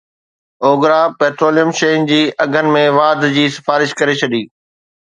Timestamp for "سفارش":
3.59-3.97